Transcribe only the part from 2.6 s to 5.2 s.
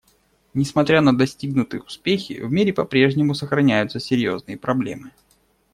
по-прежнему сохраняются серьезные проблемы.